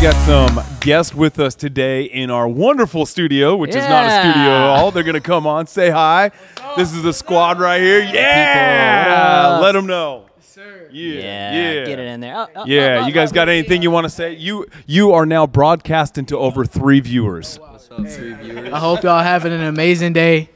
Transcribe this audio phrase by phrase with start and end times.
[0.00, 4.10] we got some guests with us today in our wonderful studio, which is not a
[4.22, 4.90] studio at all.
[4.90, 6.30] They're going to come on, say hi.
[6.74, 8.00] This is the squad right here.
[8.00, 9.58] Yeah.
[9.60, 10.24] Let them know.
[10.56, 10.72] Yeah.
[10.90, 11.84] Yeah, Yeah.
[11.84, 12.34] get it in there.
[12.34, 13.34] Oh, oh, Yeah, oh, oh you oh, guys oh.
[13.34, 13.82] got oh, anything oh.
[13.82, 14.32] you want to say?
[14.32, 17.58] You you are now broadcasting to over three viewers.
[17.92, 20.48] I hope y'all having an amazing day.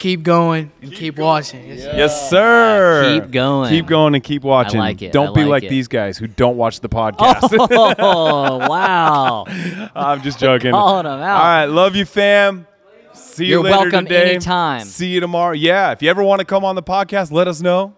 [0.00, 1.68] Keep going and keep, watching.
[1.68, 1.92] Yes, sir.
[1.94, 3.20] Yes, sir.
[3.20, 3.68] Keep going.
[3.68, 4.80] Keep going and keep watching.
[4.80, 5.12] like it.
[5.12, 5.68] Don't I be like like it.
[5.68, 7.54] these guys who don't watch the podcast.
[7.98, 9.44] Oh wow!
[9.94, 10.70] I'm just joking.
[10.72, 11.36] Calling 'em out.
[11.36, 12.66] All right, love you, fam.
[13.12, 14.30] See you You're later welcome today.
[14.30, 14.84] anytime.
[14.86, 15.52] See you tomorrow.
[15.52, 17.94] Yeah, if you ever want to come on the podcast, let us know.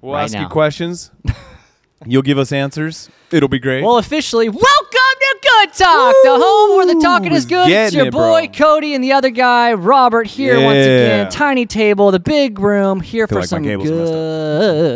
[0.00, 1.10] We'll Right ask you questions.
[2.06, 3.10] You'll give us answers.
[3.30, 3.84] It'll be great.
[3.84, 4.98] Well, officially, welcome
[5.76, 7.50] Talk, the home where the talking is Woo!
[7.50, 7.68] good.
[7.68, 8.52] It's your it, boy bro.
[8.52, 11.30] Cody and the other guy Robert here once again.
[11.30, 13.78] Tiny table, the big room here for like some good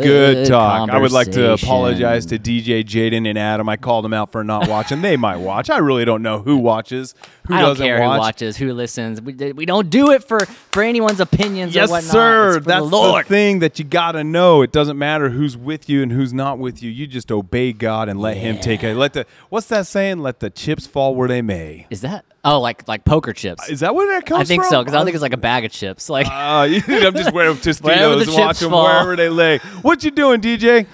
[0.03, 0.89] Good talk.
[0.89, 3.67] I would like to apologize to DJ Jaden and Adam.
[3.67, 5.01] I called them out for not watching.
[5.01, 5.69] they might watch.
[5.69, 7.13] I really don't know who watches,
[7.47, 8.15] who I don't doesn't care watch.
[8.15, 9.21] who watches, who listens.
[9.21, 10.39] We, we don't do it for
[10.71, 12.11] for anyone's opinions Yes, or whatnot.
[12.11, 12.59] sir.
[12.61, 13.25] That's the Lord.
[13.25, 14.61] thing that you gotta know.
[14.61, 16.89] It doesn't matter who's with you and who's not with you.
[16.89, 18.95] You just obey God and let Him take it.
[18.95, 20.19] Let the what's that saying?
[20.19, 21.87] Let the chips fall where they may.
[21.89, 22.25] Is that?
[22.45, 23.67] Oh, like like poker chips.
[23.69, 24.69] Is that where that comes I think from?
[24.69, 26.09] so because I don't think it's like a bag of chips.
[26.09, 28.85] Like Uh, I'm just wearing Tostitos and watch them fall.
[28.85, 29.57] wherever they lay.
[29.81, 30.85] What you doing, DJ?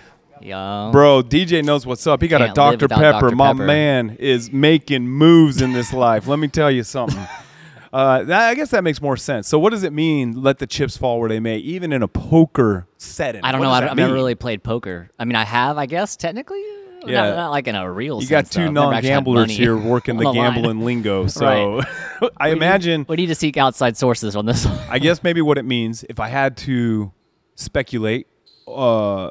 [0.41, 2.21] yo, Bro, DJ knows what's up.
[2.21, 2.87] He got a Can't live Dr.
[2.87, 3.21] Pepper.
[3.27, 3.35] Dr.
[3.35, 3.65] My Pepper.
[3.65, 6.25] man is making moves in this life.
[6.27, 7.25] Let me tell you something.
[7.93, 9.47] Uh, that- I guess that makes more sense.
[9.47, 10.43] So, what does it mean?
[10.43, 13.41] Let the chips fall where they may, even in a poker setting.
[13.41, 13.71] I don't What know.
[13.71, 15.09] I that don't, I've never really played poker.
[15.17, 16.61] I mean, I have, I guess, technically.
[17.07, 17.29] Yeah.
[17.29, 18.65] Not, not like in a real You got two though.
[18.67, 20.35] I've never actually had non-gamblers here working the line.
[20.35, 21.27] gambling lingo.
[21.35, 21.81] So,
[22.37, 23.05] I imagine.
[23.09, 24.77] We need to seek outside sources on this one.
[24.89, 27.11] I guess maybe what it means, if I had to
[27.55, 28.27] speculate,
[28.67, 29.29] uh,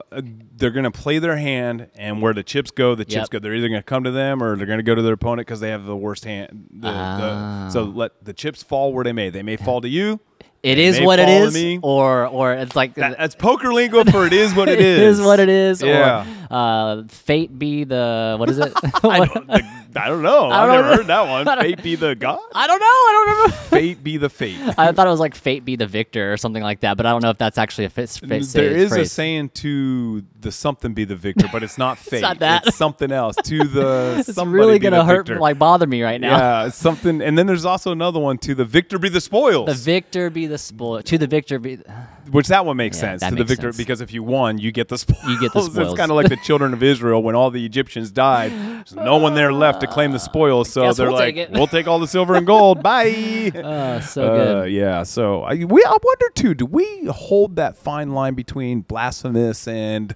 [0.57, 3.39] they're going to play their hand, and where the chips go, the chips go.
[3.41, 5.47] They're either going to come to them or they're going to go to their opponent
[5.47, 6.69] because they have the worst hand.
[6.73, 7.65] The, Ah.
[7.67, 9.31] the, so let the chips fall where they may.
[9.31, 10.21] They may fall to you.
[10.65, 11.79] It is what it is, me.
[11.83, 15.19] or or it's like That- that's poker lingo for it is what it it is.
[15.21, 15.83] is what it is.
[15.83, 16.25] Yeah.
[16.51, 18.73] Or uh, fate be the what is it?
[19.05, 20.47] I don't, the- I don't know.
[20.49, 21.59] I I've don't never heard that one.
[21.61, 22.39] Fate be the god.
[22.55, 22.87] I don't know.
[22.87, 23.57] I don't remember.
[23.71, 24.59] Fate be the fate.
[24.79, 27.11] I thought it was like fate be the victor or something like that, but I
[27.11, 28.09] don't know if that's actually a fit.
[28.11, 32.23] fit There is a saying to the something be the victor, but it's not fate.
[32.23, 32.67] not that.
[32.67, 33.37] It's something else.
[33.45, 35.41] To the It's somebody really gonna the hurt, victor.
[35.41, 36.37] like bother me right now.
[36.37, 37.21] Yeah, something.
[37.23, 39.67] And then there's also another one to the victor be the spoils.
[39.67, 41.03] The victor be the spoil.
[41.03, 41.77] To the victor be.
[42.31, 43.21] which that one makes Yeah, sense.
[43.21, 43.77] that To the victor sense.
[43.77, 45.25] because if you won, you get the spoils.
[45.27, 45.89] You get the spoils.
[45.91, 48.51] it's kind of like the children of Israel when all the Egyptians died.
[48.53, 51.67] There's no one there left to claim the spoils, so they're we'll like, take "We'll
[51.67, 52.83] take all the silver and gold.
[52.83, 54.73] Bye." Uh, so Uh, good.
[54.73, 56.55] yeah, so I we I wonder too.
[56.55, 60.15] Do we hold that fine line between blasphemous and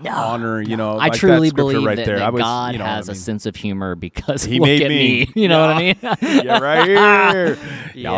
[0.00, 0.60] no, honor?
[0.62, 2.18] You know, I like that truly scripture believe right that, there.
[2.18, 4.60] that I was, God you know, has I a mean, sense of humor because He
[4.60, 4.88] made me.
[5.26, 5.32] me.
[5.42, 5.78] You know what I
[6.32, 6.44] mean?
[6.44, 7.58] yeah, right here.
[7.94, 8.12] Yeah.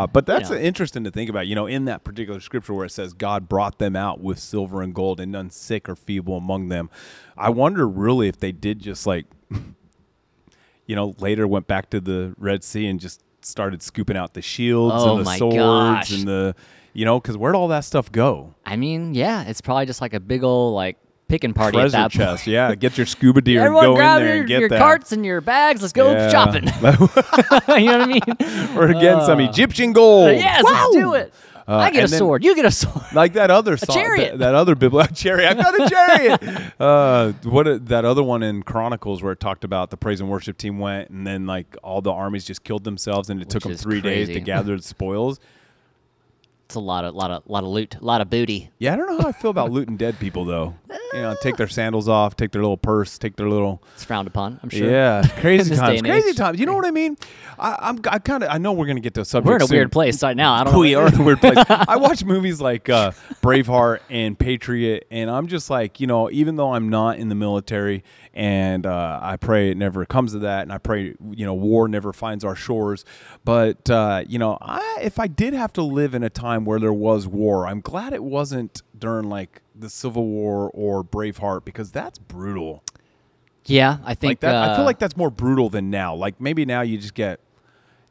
[0.00, 0.06] yeah.
[0.10, 0.56] But that's know.
[0.56, 1.46] interesting to think about.
[1.46, 4.80] You know, in that particular scripture where it says God brought them out with silver
[4.82, 6.88] and gold and none sick or feeble among them.
[7.36, 9.26] I wonder really if they did just like,
[10.86, 14.42] you know, later went back to the Red Sea and just started scooping out the
[14.42, 16.10] shields Oh and the swords gosh.
[16.12, 16.54] and the,
[16.92, 18.54] you know, because where'd all that stuff go?
[18.64, 20.96] I mean, yeah, it's probably just like a big old like
[21.28, 22.44] picking party Treasure at that chest.
[22.44, 22.52] point.
[22.52, 24.68] Yeah, get your scuba deer Everyone and go grab in there your, and get your
[24.70, 24.78] that.
[24.78, 25.80] carts and your bags.
[25.82, 26.28] Let's go Yeah.
[26.30, 26.64] shopping.
[27.82, 28.74] you know what I mean?
[28.76, 30.30] We're getting some uh, Egyptian gold.
[30.36, 31.32] yes, let's do it.
[31.68, 32.44] Uh, I get a then- sword.
[32.44, 33.04] You get a sword.
[33.12, 34.32] like that other song, chariot.
[34.32, 35.50] That, that other biblical chariot.
[35.50, 35.88] I've got a
[36.40, 36.72] chariot.
[36.80, 40.30] uh, what a- that other one in Chronicles where it talked about the praise and
[40.30, 43.64] worship team went, and then like all the armies just killed themselves, and it took
[43.64, 45.40] them three days to gather the spoils.
[46.66, 48.70] It's a lot of lot of lot of loot, a lot of booty.
[48.80, 50.74] Yeah, I don't know how I feel about looting dead people though.
[51.16, 54.28] You know, take their sandals off, take their little purse, take their little It's frowned
[54.28, 54.60] upon.
[54.62, 54.90] I'm sure.
[54.90, 56.60] yeah, crazy times, crazy times.
[56.60, 57.16] You know what I mean?
[57.58, 59.48] I, I'm I kind of I know we're gonna get to a subject.
[59.48, 59.76] We're in a soon.
[59.76, 60.52] weird place right now.
[60.52, 60.80] I don't know.
[60.80, 61.56] we are in a weird place.
[61.68, 63.12] I watch movies like uh,
[63.42, 67.34] Braveheart and Patriot, and I'm just like, you know, even though I'm not in the
[67.34, 71.54] military, and uh, I pray it never comes to that, and I pray, you know,
[71.54, 73.06] war never finds our shores.
[73.42, 76.78] But uh, you know, I, if I did have to live in a time where
[76.78, 81.90] there was war, I'm glad it wasn't during like the Civil War or Braveheart because
[81.90, 82.82] that's brutal.
[83.64, 86.14] Yeah, I think Like that, I uh, feel like that's more brutal than now.
[86.14, 87.40] Like maybe now you just get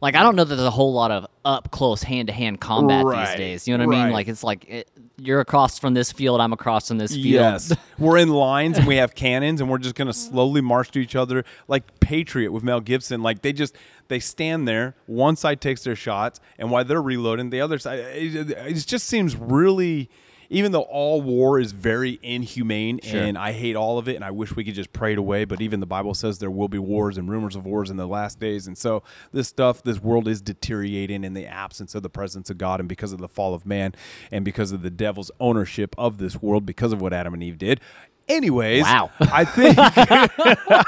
[0.01, 2.59] like I don't know that there's a whole lot of up close hand to hand
[2.59, 3.67] combat Right, these days.
[3.67, 4.13] You know what I mean?
[4.13, 7.25] Like it's like it, you're across from this field, I'm across from this field.
[7.25, 7.73] Yes.
[7.97, 10.99] we're in lines and we have cannons and we're just going to slowly march to
[10.99, 13.23] each other like Patriot with Mel Gibson.
[13.23, 13.75] Like they just
[14.09, 17.99] they stand there, one side takes their shots and while they're reloading, the other side
[17.99, 20.09] it, it just seems really
[20.49, 23.21] even though all war is very inhumane Sure.
[23.21, 25.45] and I hate all of it and I wish we could just pray it away,
[25.45, 28.07] but even the Bible says there will be wars and rumors of wars in the
[28.07, 28.67] last days.
[28.67, 32.57] And so this stuff, this world is deteriorating in the absence of the presence of
[32.57, 33.93] God and because of the fall of man
[34.31, 37.57] and because of the devil's ownership of this world because of what Adam and Eve
[37.57, 37.79] did.
[38.27, 39.11] Anyways, Wow.
[39.19, 39.77] I think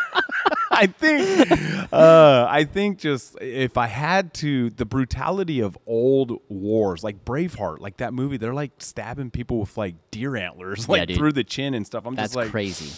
[0.70, 1.52] I think
[1.94, 7.80] uh, I think just if I had to the brutality of old wars like Braveheart,
[7.80, 11.18] like that movie, they're like stabbing people with like deer antlers like dude.
[11.18, 12.06] through the chin and stuff.
[12.06, 12.92] I'm That's just like crazy.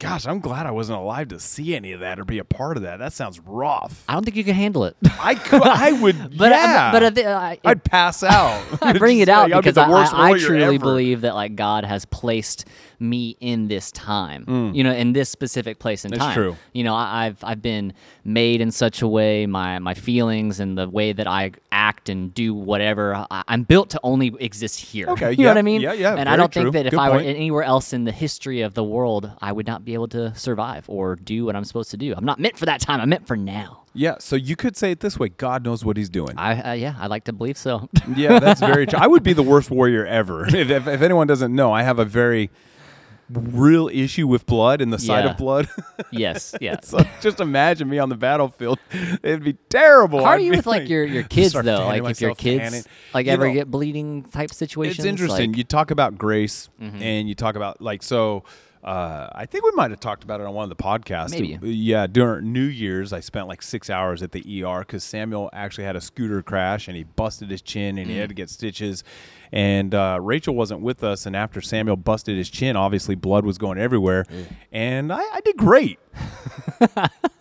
[0.00, 2.76] Gosh, I'm glad I wasn't alive to see any of that or be a part
[2.76, 2.98] of that.
[2.98, 4.04] That sounds rough.
[4.08, 4.96] I don't think you can handle it.
[5.20, 6.88] I could I would But uh, yeah.
[6.88, 8.62] I, but I, thi- I, I'd pass out.
[8.82, 10.78] I bring it out like, I'd be because I, I, I truly ever.
[10.78, 12.64] believe that like God has placed
[13.00, 14.74] me in this time, Mm.
[14.74, 16.34] you know, in this specific place and time.
[16.34, 16.56] true.
[16.72, 17.92] You know, I, I've I've been
[18.24, 21.52] made in such a way, my my feelings and the way that I
[21.88, 23.14] act and do whatever.
[23.30, 25.08] I, I'm built to only exist here.
[25.08, 25.80] Okay, you know what I mean?
[25.80, 26.64] yeah, yeah, And I don't true.
[26.64, 29.52] think that if Good I were anywhere else in the history of the world, I
[29.52, 32.14] would not be able to survive or do what I'm supposed to do.
[32.16, 33.00] I'm not meant for that time.
[33.00, 33.84] I'm meant for now.
[33.94, 36.34] Yeah, so you could say it this way: God knows what He's doing.
[36.36, 37.88] I uh, yeah, I like to believe so.
[38.14, 38.98] Yeah, that's very true.
[38.98, 40.46] I would be the worst warrior ever.
[40.58, 42.50] If, if, if anyone doesn't know, I have a very
[43.30, 45.30] real issue with blood and the sight Yeah.
[45.32, 45.68] of blood.
[46.10, 46.80] yes, yeah.
[46.82, 48.78] so just imagine me on the battlefield.
[49.22, 50.20] It'd be terrible.
[50.20, 51.78] How are I'd you be with like your your kids start though?
[51.86, 52.82] fanning Like if your myself, kids fanning.
[53.14, 54.98] like You ever know, get bleeding type situations?
[55.00, 55.50] It's interesting.
[55.52, 57.02] Like, you talk about grace, Mm-hmm.
[57.02, 58.44] and you talk about like so.
[58.88, 61.30] Uh, I think we might have talked about it on one of the podcasts.
[61.30, 61.58] Maybe.
[61.62, 65.84] Yeah, during New Year's, I spent like six hours at the ER because Samuel actually
[65.84, 68.20] had a scooter crash and he busted his chin and he Mm.
[68.20, 69.04] had to get stitches.
[69.52, 71.26] And uh, Rachel wasn't with us.
[71.26, 74.24] And after Samuel busted his chin, obviously blood was going everywhere.
[74.72, 75.98] And I, I did great.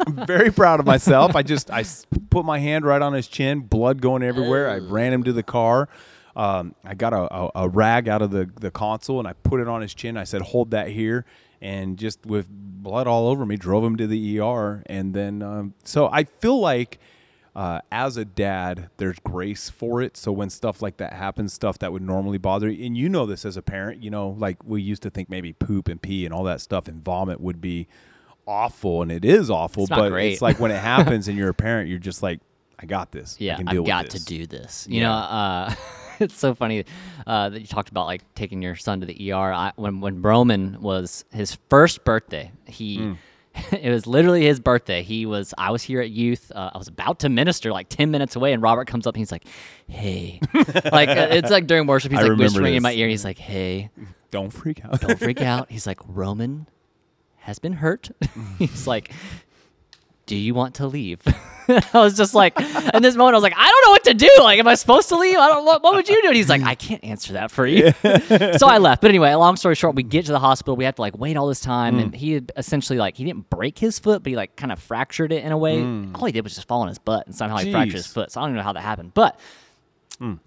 [0.06, 1.34] I'm very proud of myself.
[1.36, 1.86] I just I
[2.30, 4.70] put my hand right on his chin, blood going everywhere.
[4.70, 5.88] I ran him to the car.
[6.38, 9.60] Um, I got a, a, a rag out of the, the console and I put
[9.60, 10.16] it on his chin.
[10.18, 11.26] I said, "Hold that here,"
[11.62, 14.84] and just with blood all over me, drove him to the ER.
[14.86, 17.00] And then, um, so I feel like.
[17.56, 20.16] Uh, as a dad, there's grace for it.
[20.16, 23.26] So when stuff like that happens, stuff that would normally bother you, and you know
[23.26, 26.24] this as a parent, you know, like we used to think maybe poop and pee
[26.24, 27.88] and all that stuff and vomit would be
[28.46, 29.86] awful, and it is awful.
[29.86, 30.34] It's but great.
[30.34, 32.42] it's like when it happens and you're a parent, you're just like,
[32.78, 33.36] I got this.
[33.40, 34.86] I yeah, can deal I've got to do this.
[34.88, 35.08] You Yeah.
[35.08, 35.74] know, uh,
[36.22, 36.86] it's so funny
[37.26, 39.54] uh, that you talked about like taking your son to the ER.
[39.54, 42.98] I, when when Roman was his first birthday, he.
[43.00, 43.18] Mm.
[43.72, 45.02] It was literally his birthday.
[45.02, 45.52] He was.
[45.58, 46.52] I was here at youth.
[46.54, 49.20] Uh, I was about to minister, like ten minutes away, and Robert comes up and
[49.20, 49.46] he's like,
[49.88, 52.12] "Hey," like uh, it's like during worship.
[52.12, 53.00] He's I like whispering in my this.
[53.00, 53.08] ear.
[53.08, 53.90] He's like, "Hey,
[54.30, 55.02] Don't freak out.
[55.02, 55.72] don't freak out.
[55.72, 56.68] He's like, Roman
[57.38, 58.12] has been hurt.
[58.60, 59.12] He's like,
[60.28, 61.22] do you want to leave?
[61.70, 64.14] I was just like, in this moment, I was like, I don't know what to
[64.14, 64.30] do.
[64.40, 65.38] Like, am I supposed to leave?
[65.38, 65.66] I don't.
[65.66, 66.28] What, what would you do?
[66.28, 67.92] And he's like, I can't answer that for you.
[68.58, 69.02] so I left.
[69.02, 70.76] But anyway, long story short, we get to the hospital.
[70.76, 72.04] We have to like wait all this time, mm.
[72.04, 74.80] and he had essentially like he didn't break his foot, but he like kind of
[74.80, 75.80] fractured it in a way.
[75.80, 76.18] Mm.
[76.18, 78.32] All he did was just fall on his butt, and somehow he fractured his foot.
[78.32, 79.40] So I don't even know how that happened, but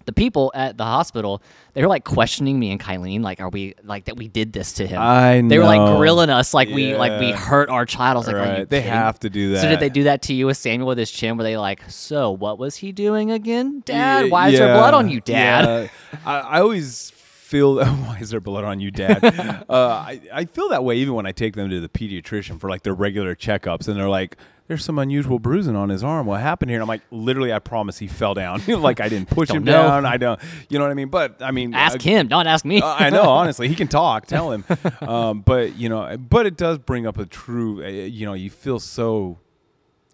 [0.05, 1.41] the people at the hospital
[1.73, 4.73] they were like questioning me and Kylene like are we like that we did this
[4.73, 5.47] to him I know.
[5.49, 8.35] they were like grilling us like we like we hurt our child I was like
[8.35, 8.91] are you They kidding?
[8.93, 9.61] have to do that.
[9.61, 11.89] so did they do that to you with Samuel with his chin were they like
[11.89, 15.89] so what was he doing again dad Yeah, why is there blood on you dad
[16.13, 16.19] yeah.
[16.25, 17.11] I, I always
[17.51, 19.23] feel why is there blood on you, Dad?
[19.25, 22.69] uh, I I feel that way even when I take them to the pediatrician for
[22.69, 24.37] like their regular checkups, and they're like.
[24.71, 26.27] There's some unusual bruising on his arm.
[26.27, 26.77] What happened here?
[26.77, 28.61] And I'm like, literally, I promise he fell down.
[28.67, 29.73] like I didn't push him know.
[29.73, 30.05] down.
[30.05, 31.09] I don't, you know what I mean?
[31.09, 33.89] But I mean, ask uh, him don't ask me Uh, I know, honestly, he can
[33.89, 34.27] talk.
[34.27, 34.63] Tell him,
[35.01, 37.83] um, but you know, but it does bring up a true.
[37.83, 39.39] Uh, you know, you feel so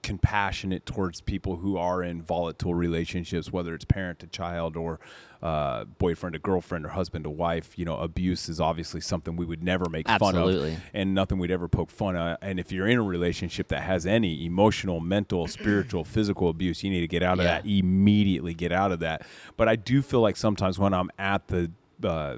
[0.08, 5.02] compassionate towards people who are in volatile relationships, whether it's parent to child or
[5.44, 7.78] uh, boyfriend to girlfriend or husband to wife.
[7.78, 10.48] You know, abuse is obviously something we would never make fun of,
[10.94, 12.40] and nothing we'd ever poke fun at.
[12.42, 16.90] And if you're in a relationship that has any emotional, mental, spiritual, physical abuse, you
[16.90, 17.60] need to get out of Yeah.
[17.62, 18.54] that immediately.
[18.54, 19.28] Get out of that.
[19.58, 21.70] But I do feel like sometimes when I'm at the
[22.02, 22.38] uh,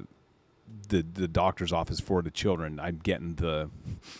[0.89, 2.79] the the doctor's office for the children.
[2.79, 3.69] I'm getting the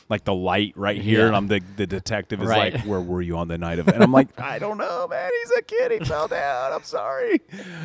[0.08, 1.28] like the light right here, Yeah.
[1.28, 2.74] and I'm the the detective is Right.
[2.76, 3.96] like, "Where were you on the night of?" it?
[3.96, 5.32] And I'm like, "I don't know, man.
[5.42, 5.92] He's a kid.
[5.94, 6.72] He fell down.
[6.72, 7.42] I'm sorry."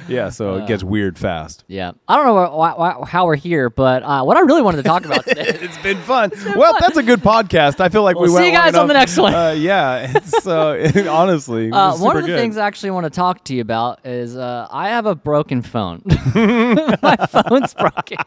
[0.07, 1.65] Yeah, so it gets weird fast.
[1.67, 4.79] yeah I don't know why, why, how we're here but uh, what I really wanted
[4.79, 6.31] to talk about today It's been fun.
[6.55, 6.81] well, fun.
[6.81, 7.81] that's a good podcast.
[7.81, 9.33] I feel like We'll we went see you guys on the next one.
[9.35, 12.39] Uh, yeah, it's uh, honestly, Uh, one of the good.
[12.39, 15.63] things I actually want to talk to you about is uh, I have a broken
[15.63, 16.03] phone.
[16.35, 18.19] My phone's broken.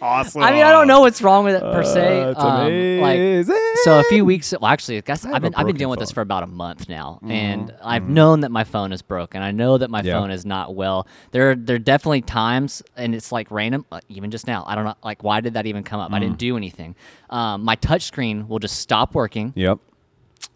[0.00, 0.42] Awesome.
[0.42, 2.22] I mean, I don't know what's wrong with it per se.
[2.22, 4.52] Uh, it's Um, like, so a few weeks.
[4.52, 6.20] Well, actually, I guess have I've been a I've been broken dealing with this for
[6.20, 9.42] about a month now, and I've known that my phone is broken.
[9.42, 10.18] I know that my Yeah.
[10.18, 11.06] phone is not well.
[11.32, 13.84] There there are definitely times, and it's like random.
[13.90, 14.94] Like even just now, I don't know.
[15.04, 16.12] Like, why did that even come up?
[16.12, 16.94] I didn't do anything.
[17.30, 19.78] Um, my touch screen will just stop working Yep.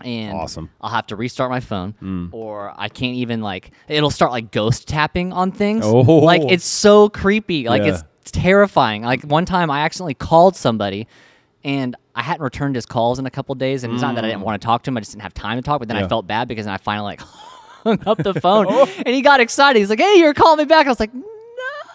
[0.04, 0.70] and Awesome.
[0.80, 4.88] I'll have to restart my phone, or I can't even like it'll start like ghost
[4.88, 5.84] tapping on things.
[5.84, 6.00] Oh.
[6.00, 7.68] like it's so creepy.
[7.68, 7.94] Like Yeah.
[7.94, 9.02] it's terrifying.
[9.02, 11.06] Like one time I accidentally called somebody,
[11.64, 14.28] and I hadn't returned his calls in a couple days, and it's not that I
[14.28, 14.96] didn't want to talk to him.
[14.96, 15.78] I just didn't have time to talk.
[15.80, 16.04] But then I Mm.
[16.04, 16.08] Yeah.
[16.08, 17.20] felt bad because then I finally like
[17.84, 18.66] hung up the phone,
[18.98, 19.78] and he got excited.
[19.78, 21.12] He's like, "Hey, you're calling me back." I was like.
[21.14, 21.22] No.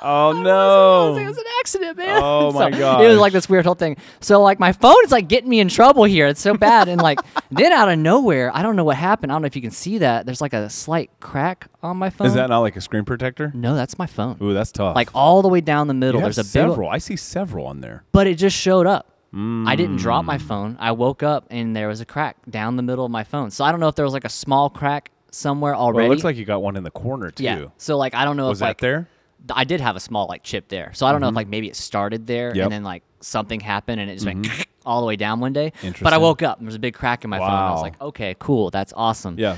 [0.02, 0.48] Oh I wasn't.
[0.48, 1.06] I no.
[1.08, 2.20] was like, it was an accident, man.
[2.24, 3.04] Oh, So my god!
[3.04, 3.98] It was like this weird whole thing.
[4.20, 6.28] So like my phone is like getting me in trouble here.
[6.28, 6.88] It's so bad.
[6.88, 7.20] And like
[7.52, 9.32] then out of nowhere, I don't know what happened.
[9.32, 10.26] I don't know if you can see that.
[10.26, 12.28] There's like a slight crack on my phone.
[12.28, 13.52] Is that not like a screen protector?
[13.56, 14.38] No, that's my phone.
[14.42, 14.96] Ooh, that's tough.
[14.96, 16.20] Like all the way down the middle.
[16.22, 16.90] you have There's a big, several.
[16.90, 18.04] I see several on there.
[18.12, 19.14] but it just showed up.
[19.34, 20.28] I didn't drop Mm.
[20.28, 20.78] my phone.
[20.80, 23.52] I woke up and there was a crack down the middle of my phone.
[23.52, 25.98] So I don't know if there was like a small crack somewhere already.
[25.98, 27.44] Well, it looks like you got one in the corner too.
[27.44, 27.66] yeah.
[27.78, 29.08] So like I don't know Was if that like there?
[29.54, 31.68] I did have a small like chip there, so I don't know if like maybe
[31.68, 32.58] it started there Mm-hmm.
[32.58, 32.64] Yep.
[32.64, 32.64] Mm-hmm.
[32.66, 34.48] and then like something happened and it just went
[34.86, 35.74] all the way down one day.
[36.02, 37.50] But I woke up and there was a big crack in my phone.
[37.50, 39.38] I was like, okay, cool, that's awesome.
[39.40, 39.56] Yeah.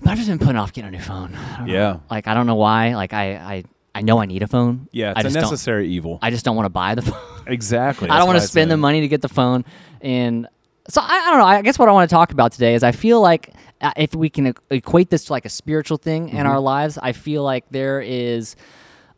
[0.00, 1.34] But I've just been putting off getting a new phone.
[1.34, 1.72] I don't know.
[1.72, 1.98] Yeah.
[2.10, 2.94] Like I don't know why.
[2.94, 4.88] Like I I, I know I need a phone.
[4.92, 5.42] Yeah, I it's a just don't.
[5.44, 6.18] necessary evil.
[6.20, 7.20] I just don't want to buy the phone.
[7.46, 8.08] exactly.
[8.10, 9.64] I don't want to spend the money to get the phone.
[10.00, 10.48] And
[10.88, 11.46] so I, I don't know.
[11.46, 14.14] I guess what I want to talk about today is I feel like uh, if
[14.14, 16.46] we can equate this to like a spiritual thing in Mm-hmm.
[16.46, 18.56] our lives, I feel like there is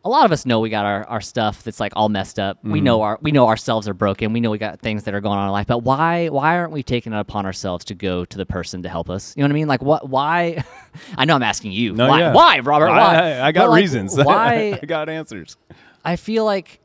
[0.06, 2.58] a lot of us know we got our, our stuff that's like all messed up.
[2.62, 2.84] We Mm-hmm.
[2.84, 4.32] know our we know ourselves are broken.
[4.32, 5.66] We know we got things that are going on in life.
[5.66, 8.88] But why why aren't we taking it upon ourselves to go to the person to
[8.88, 9.34] help us?
[9.36, 9.68] You know what I mean?
[9.68, 10.64] Like what why
[11.18, 11.92] I know I'm asking you.
[11.92, 12.32] No, why yeah.
[12.32, 12.88] why, Robert?
[12.88, 13.14] I- Why?
[13.32, 14.16] I, I got like, reasons.
[14.22, 15.56] Why I got answers.
[16.04, 16.78] I feel like,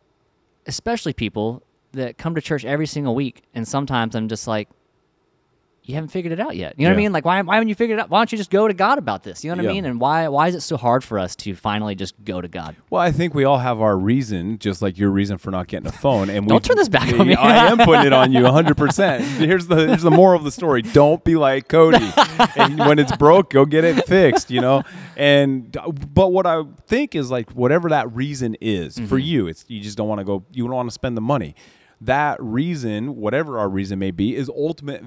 [0.66, 1.64] especially people
[1.94, 4.68] that come to church every single week, and sometimes I'm just like,
[5.84, 6.76] you haven't figured it out yet.
[6.78, 7.12] You know what I mean?
[7.12, 8.10] Like, why, why haven't you figured it out?
[8.12, 9.44] Why don't you just go to God about this?
[9.44, 9.72] You know what Yeah.
[9.72, 9.86] I mean?
[9.86, 12.76] And why why is it so hard for us to finally just go to God?
[12.92, 15.88] Well, I think we all have our reason, just like your reason for not getting
[15.88, 16.30] a phone.
[16.30, 17.34] And Don't turn this back on me.
[17.36, 18.78] I am putting it on you 100.
[18.78, 21.98] percent Here's the here's the moral of the story: Don't be like Cody.
[22.56, 24.52] and when it's broke, go get it fixed.
[24.52, 24.84] You know.
[25.18, 25.76] And
[26.14, 29.18] but what I think is like whatever that reason is for Mm-hmm.
[29.18, 30.46] you, it's you just don't want to go.
[30.54, 31.56] You don't want to spend the money.
[32.02, 35.04] That reason, whatever our reason may be, is ultimate.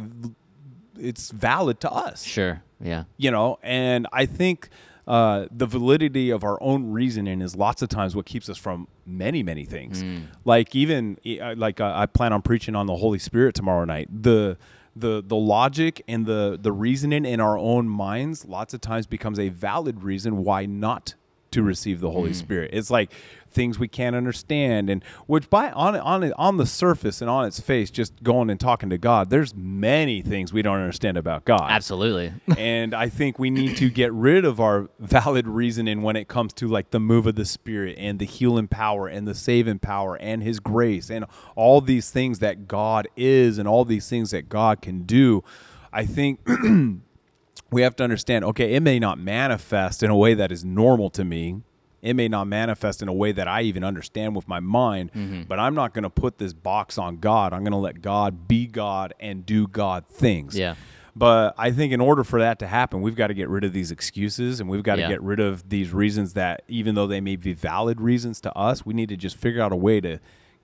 [0.98, 2.62] It's valid to us Sure.
[2.80, 3.04] Yeah.
[3.16, 4.68] you know and i think
[5.06, 8.88] uh, the validity of our own reasoning is lots of times what keeps us from
[9.06, 10.02] many many things
[10.44, 14.08] like even uh, like uh, i plan on preaching on the holy spirit tomorrow night
[14.22, 14.56] the
[14.96, 19.38] the the logic and the the reasoning in our own minds lots of times becomes
[19.38, 21.14] a valid reason why not
[21.50, 22.70] to receive the Holy Spirit.
[22.72, 23.12] It's like
[23.54, 27.60] things we can't understand, and which by on on on the surface and on its
[27.60, 31.70] face, just going and talking to God, there's many things we don't understand about God
[31.70, 32.32] Absolutely.
[32.58, 36.52] and I think we need to get rid of our valid reasoning when it comes
[36.54, 40.16] to like the move of the Spirit and the healing power and the saving power
[40.16, 41.24] and His grace and
[41.56, 45.42] all these things that God is and all these things that God can do.
[45.92, 46.40] I think
[47.70, 51.10] we have to understand okay, it may not manifest in a way that is normal
[51.10, 51.62] to me.
[52.04, 55.42] It may not manifest in a way that I even understand with my mind, Mm-hmm.
[55.48, 57.52] but I'm not going to put this box on God.
[57.52, 60.56] I'm going to let God be God and do God things.
[60.56, 60.74] Yeah.
[61.16, 63.72] But I think in order for that to happen, we've got to get rid of
[63.72, 65.08] these excuses and we've got to Yeah.
[65.08, 68.84] get rid of these reasons that, even though they may be valid reasons to us,
[68.84, 70.18] we need to just figure out a way to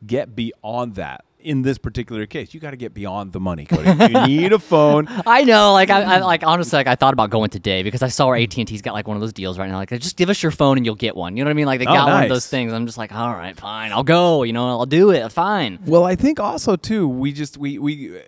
[0.06, 1.24] get beyond that.
[1.42, 3.90] In this particular case, you got to get beyond the money, Cody.
[3.90, 5.06] you need a phone.
[5.26, 8.08] I know, like I, I like honestly, like I thought about going today because I
[8.08, 9.76] saw where AT and T's got like one of those deals right now.
[9.76, 11.36] Like, just give us your phone and you'll get one.
[11.36, 11.66] You know what I mean?
[11.66, 12.72] Like they Oh, got one of those things.
[12.72, 14.42] I'm just like, all right, fine, I'll go.
[14.42, 15.30] You know, I'll do it.
[15.32, 15.78] Fine.
[15.86, 18.20] Well, I think also too, we just we we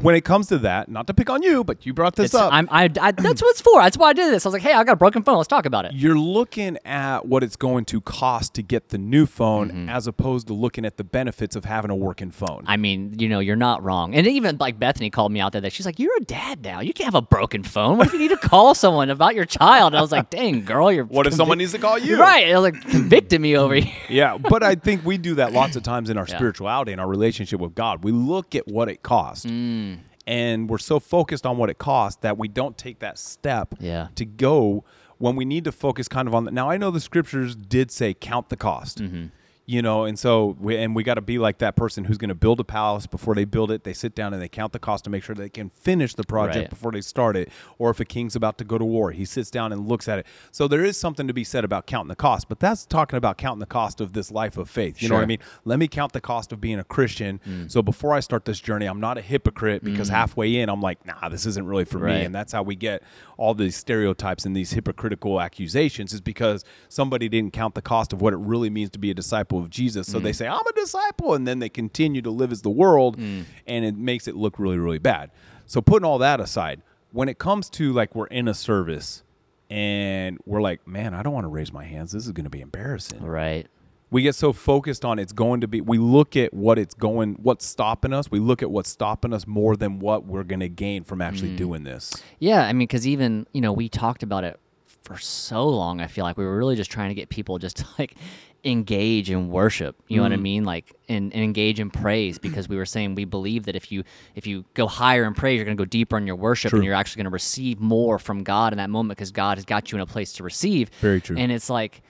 [0.00, 2.34] when it comes to that, not to pick on you, but you brought this It's,
[2.34, 2.52] up.
[2.52, 3.80] I'm, I, I, that's what it's for.
[3.80, 4.44] That's why I did this.
[4.44, 5.36] I was like, hey, I got a broken phone.
[5.36, 5.92] Let's talk about it.
[5.94, 9.88] you're looking at what it's going to cost to get the new phone Mm-hmm.
[9.88, 12.64] as opposed to looking at the benefits of having a working phone.
[12.66, 14.14] I mean, you know, you're not wrong.
[14.14, 16.80] And even like Bethany called me out there that she's like, You're a dad now.
[16.80, 17.98] You can't have a broken phone.
[17.98, 19.92] What if you need to call someone about your child?
[19.92, 22.18] And I was like, Dang, girl, you're what if someone needs to call you?
[22.20, 22.48] Right.
[22.48, 23.92] It was like convicted me over here.
[24.08, 26.36] Yeah, but I think we do that lots of times in our Yeah.
[26.36, 28.04] spirituality and our relationship with God.
[28.04, 29.46] We look at what it costs.
[29.46, 29.83] Mm.
[30.26, 34.08] And we're so focused on what it costs that we don't take that step Yeah.
[34.14, 34.84] to go
[35.18, 36.54] when we need to focus kind of on that.
[36.54, 38.98] Now, I know the scriptures did say count the cost.
[39.02, 39.26] Mm-hmm.
[39.66, 42.28] You know and so we, and we got to be like that person who's going
[42.28, 43.84] to build a palace before they build it.
[43.84, 46.24] They sit down and they count the cost to make sure they can finish the
[46.24, 46.70] project Right.
[46.70, 49.50] before they start it or if a king's about to go to war he sits
[49.50, 50.26] down and looks at it.
[50.50, 53.38] So there is something to be said about counting the cost but that's talking about
[53.38, 55.00] counting the cost of this life of faith.
[55.02, 55.38] You know what i mean?
[55.64, 57.40] Let me count the cost of being a christian.
[57.48, 57.70] Mm.
[57.70, 61.04] so before i start this journey i'm not a hypocrite because halfway in i'm like
[61.06, 62.24] nah this isn't really for me.
[62.24, 63.02] And that's how we get
[63.38, 68.20] all these stereotypes and these hypocritical accusations is because somebody didn't count the cost of
[68.20, 70.10] what it really means to be a disciple of Jesus.
[70.10, 70.36] So they mm.
[70.36, 71.34] say, I'm a disciple.
[71.34, 73.44] And then they continue to live as the world mm.
[73.66, 75.30] and it makes it look really, really bad.
[75.66, 76.82] So putting all that aside,
[77.12, 79.22] when it comes to like we're in a service
[79.70, 82.12] and we're like, man, I don't want to raise my hands.
[82.12, 83.66] This is going to be embarrassing Right.
[84.10, 87.34] we get so focused on it's going to be we look at what it's going
[87.42, 90.68] what's stopping us we look at what's stopping us more than what we're going to
[90.68, 91.56] gain from actually mm.
[91.56, 94.60] doing this Yeah, I mean, because even you know we talked about it
[95.04, 96.00] for so long.
[96.00, 98.16] I feel like we were really just trying to get people just to like
[98.64, 99.94] engage in worship.
[100.08, 100.42] You know what I Mm.
[100.42, 100.64] mean?
[100.64, 104.04] Like and, and engage in praise because we were saying we believe that if you
[104.34, 106.78] if you go higher in praise, you're going to go deeper in your worship, True.
[106.78, 109.64] and you're actually going to receive more from God in that moment because God has
[109.64, 110.88] got you in a place to receive.
[111.00, 111.36] Very true.
[111.36, 112.02] And it's like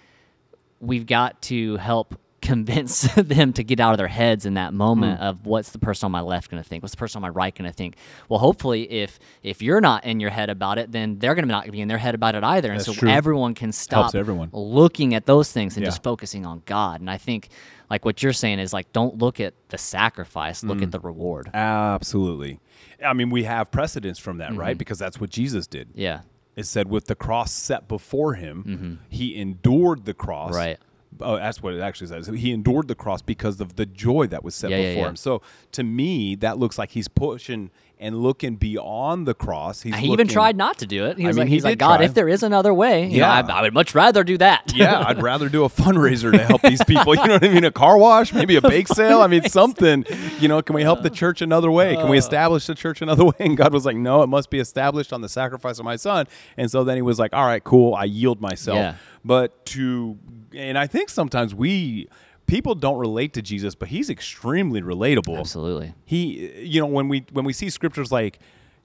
[0.80, 5.18] we've got to help convince them to get out of their heads in that moment
[5.18, 5.24] Hmm.
[5.24, 7.28] of what's the person on my left going to think what's the person on my
[7.30, 7.96] right going to think
[8.28, 11.50] well hopefully if if you're not in your head about it then they're going to
[11.50, 13.08] not be in their head about it either and That's so true.
[13.10, 14.50] everyone can stop everyone.
[14.52, 15.88] looking at those things and Yeah.
[15.88, 17.48] just focusing on god and i think
[17.90, 20.84] like what you're saying is like don't look at the sacrifice look Hmm.
[20.84, 22.60] at the reward absolutely
[23.04, 26.20] i mean we have precedence from that right because that's what jesus did yeah
[26.56, 30.58] it said with the cross set before him he endured the cross Mm-hmm.
[30.58, 30.78] Right.
[31.20, 32.26] Oh, that's what it actually says.
[32.26, 35.08] He endured the cross because of the joy that was set Yeah, yeah, before yeah.
[35.10, 35.16] him.
[35.16, 35.42] So
[35.72, 39.82] to me, that looks like he's pushing and looking beyond the cross.
[39.82, 41.78] He's he even tried not to do it he I was mean, like he's like
[41.78, 42.06] god try.
[42.06, 43.42] if there is another way you know, Yeah.
[43.48, 46.62] I, I would much rather do that yeah, I'd rather do a fundraiser to help
[46.62, 47.14] these people.
[47.14, 47.64] You know what I mean?
[47.64, 49.20] A car wash, maybe a bake sale.
[49.20, 50.04] I mean, something.
[50.40, 51.94] You know, can we help the church another way?
[51.96, 52.00] Uh.
[52.02, 53.32] Can we establish the church another way?
[53.40, 56.26] And God was like, no, it must be established on the sacrifice of my son.
[56.56, 57.94] And so then he was like, all right, cool.
[57.94, 58.76] I yield myself.
[58.76, 58.94] Yeah.
[59.24, 60.18] But to,
[60.54, 62.08] and I think sometimes we,
[62.54, 65.38] people don't relate to Jesus, but he's extremely relatable.
[65.38, 65.92] Absolutely.
[66.04, 68.38] He you know when we when we see scriptures like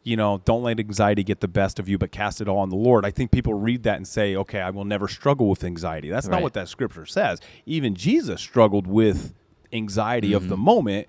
[0.03, 2.69] you know don't let anxiety get the best of you but cast it all on
[2.69, 5.61] the lord i think people read that and say okay i will never struggle with
[5.63, 6.09] anxiety.
[6.09, 7.39] That's not what that scripture says.
[7.65, 9.33] Even jesus struggled with
[9.73, 10.63] anxiety of the Mm-hmm.
[10.63, 11.07] moment.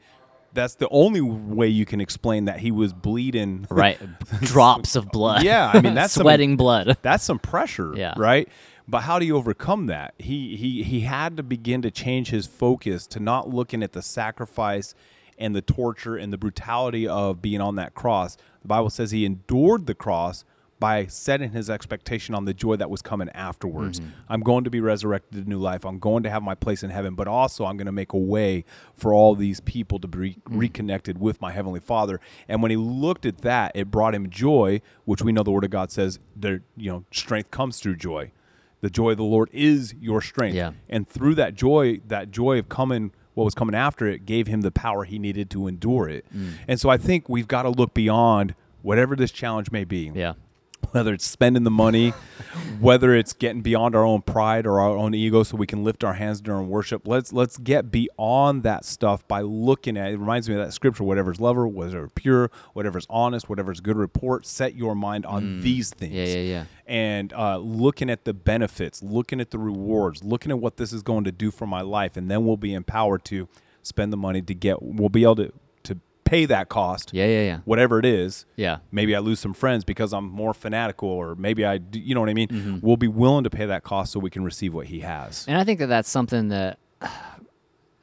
[0.53, 3.69] That's the only way you can explain that he was bleeding.
[3.71, 3.99] Right.
[4.41, 5.45] Drops of blood.
[5.45, 6.97] Yeah, I mean, that's some- sweating blood.
[7.03, 8.15] that's some pressure Yeah.
[8.17, 8.49] right
[8.91, 12.47] but how do you overcome that he he he had to begin to change his
[12.47, 14.95] focus to not looking at the sacrifice
[15.39, 19.25] and the torture and the brutality of being on that cross the bible says he
[19.25, 20.45] endured the cross
[20.81, 24.01] by setting his expectation on the joy that was coming afterwards.
[24.01, 24.11] Mm-hmm.
[24.31, 25.85] I'm going to be resurrected to new life.
[25.85, 28.19] I'm going to have my place in heaven, but also I'm going to make a
[28.19, 30.59] way for all these people to be mm-hmm.
[30.59, 32.19] reconnected with my heavenly Father.
[32.49, 35.65] And when he looked at that, it brought him joy, which we know the Word
[35.65, 38.33] of God says there, you know, strength comes through joy.
[38.81, 40.55] The joy of the Lord is your strength.
[40.55, 40.73] Yeah.
[40.89, 44.63] And through that joy, that joy of coming, what was coming after it, gave him
[44.63, 46.25] the power he needed to endure it.
[46.35, 46.53] Mm.
[46.67, 50.33] And so I think we've got to look beyond whatever this challenge may be yeah
[50.93, 52.11] whether it's spending the money,
[52.81, 56.03] whether it's getting beyond our own pride or our own ego so we can lift
[56.05, 57.07] our hands during worship.
[57.07, 60.19] Let's let's get beyond that stuff by looking at it.
[60.19, 64.75] reminds me of that scripture, whatever's lover, whatever's pure, whatever's honest, whatever's good report, set
[64.75, 66.13] your mind on these things.
[66.13, 66.17] Mm.
[66.17, 66.65] Yeah, yeah, yeah.
[66.87, 71.03] And uh, looking at the benefits, looking at the rewards, looking at what this is
[71.03, 73.49] going to do for my life, and then we'll be empowered to
[73.83, 75.53] spend the money to get we'll be able to
[76.31, 79.85] pay that cost yeah yeah yeah whatever it is yeah maybe I lose some friends
[79.85, 82.49] because I'm more fanatical, or maybe I, do, you know what I mean.
[82.49, 82.79] Mm-hmm.
[82.81, 85.45] We'll be willing to pay that cost so we can receive what He has.
[85.49, 86.79] And I think that that's something that,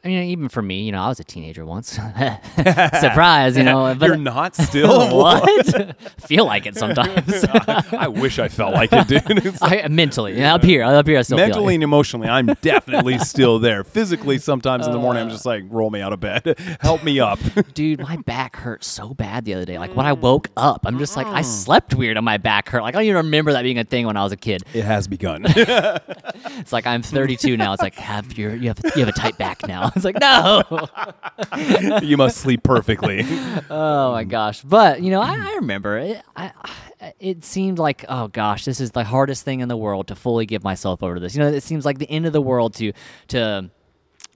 [0.07, 1.89] I mean, even for me, you know, I was a teenager once.
[2.99, 3.93] Surprise, you know.
[3.93, 5.17] But You're not still.
[5.17, 5.97] what?
[6.21, 7.43] Feel like it sometimes.
[7.91, 9.59] I wish I felt like it, dude.
[9.59, 12.45] Like I, mentally, yeah, up here, up here, I still mentally feel and emotionally, I'm
[12.61, 13.83] definitely still there.
[13.83, 15.31] Physically, sometimes in the morning, I'm uh.
[15.31, 17.39] just like, roll me out of bed, help me up.
[17.73, 19.77] dude, my back hurt so bad the other day.
[19.77, 21.45] Like when I woke up, I'm just like, I mm.
[21.45, 22.81] slept weird, and my back hurt.
[22.81, 24.63] Like I don't even remember that being a thing when I was a kid.
[24.73, 25.43] it has begun.
[25.47, 27.73] It's like I'm 32 now.
[27.73, 29.91] It's like have your you have you have a tight back now.
[29.97, 30.63] It's like no.
[32.01, 33.25] you must sleep perfectly.
[33.69, 34.61] Oh my gosh!
[34.61, 36.21] But you know, I, I remember it.
[36.35, 36.51] I,
[37.19, 40.45] it seemed like, oh gosh, this is the hardest thing in the world to fully
[40.45, 41.35] give myself over to this.
[41.35, 42.93] You know, it seems like the end of the world to
[43.29, 43.69] to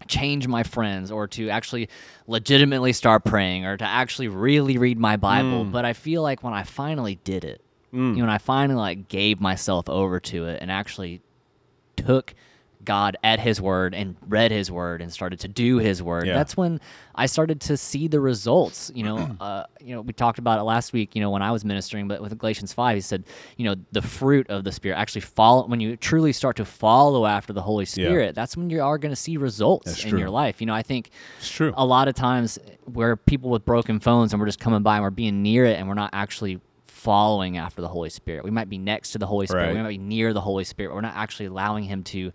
[0.08, 1.90] change my friends or to actually
[2.28, 5.66] legitimately start praying or to actually really read my Bible.
[5.66, 5.72] Mm.
[5.72, 9.08] But I feel like when I finally did it, you know, when I finally like
[9.08, 11.22] gave myself over to it and actually
[11.96, 12.34] took
[12.86, 16.34] God at His Word and read His Word and started to do His Word, Yeah.
[16.34, 16.80] that's when
[17.16, 18.92] I started to see the results.
[18.96, 21.16] You know, uh, you know, we talked about it last week.
[21.16, 23.26] You know, when I was ministering, but with Galatians five, he said,
[23.58, 27.26] you know, the fruit of the Spirit actually follow when you truly start to follow
[27.26, 28.36] after the Holy Spirit.
[28.36, 30.20] That's when you are going to see results That's in true.
[30.20, 30.62] your life.
[30.62, 31.74] You know, I think It's true.
[31.76, 35.04] a lot of times where people with broken phones and we're just coming by and
[35.04, 38.44] we're being near it and we're not actually following after the Holy Spirit.
[38.44, 39.74] We might be next to the Holy Spirit.
[39.76, 40.90] We might be near the Holy Spirit.
[40.90, 42.32] But we're not actually allowing him to